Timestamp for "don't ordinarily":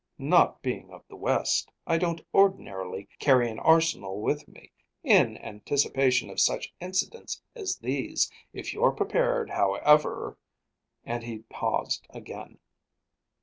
1.99-3.07